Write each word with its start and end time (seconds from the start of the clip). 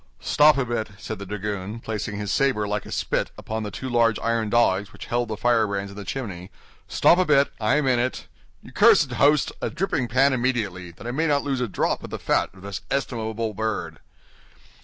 "Stop 0.19 0.57
a 0.57 0.65
bit," 0.65 0.89
said 0.97 1.19
the 1.19 1.27
dragoon, 1.27 1.79
placing 1.79 2.15
his 2.17 2.33
saber 2.33 2.67
like 2.67 2.87
a 2.87 2.91
spit 2.91 3.29
upon 3.37 3.61
the 3.61 3.69
two 3.69 3.87
large 3.87 4.17
iron 4.17 4.49
dogs 4.49 4.91
which 4.91 5.05
held 5.05 5.27
the 5.27 5.37
firebrands 5.37 5.91
in 5.91 5.95
the 5.95 6.03
chimney, 6.03 6.49
"stop 6.87 7.19
a 7.19 7.23
bit, 7.25 7.53
I 7.59 7.75
am 7.75 7.85
in 7.85 7.99
it. 7.99 8.25
You 8.63 8.71
cursed 8.71 9.11
host! 9.11 9.51
a 9.61 9.69
dripping 9.69 10.07
pan 10.07 10.33
immediately, 10.33 10.89
that 10.89 11.05
I 11.05 11.11
may 11.11 11.27
not 11.27 11.43
lose 11.43 11.61
a 11.61 11.67
drop 11.67 12.03
of 12.03 12.09
the 12.09 12.17
fat 12.17 12.49
of 12.55 12.63
this 12.63 12.81
estimable 12.89 13.53
bird." 13.53 13.99